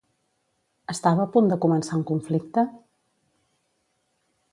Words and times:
Estava 0.93 1.21
a 1.25 1.29
punt 1.35 1.51
de 1.51 1.57
començar 1.65 1.99
un 1.99 2.03
conflicte? 2.13 2.63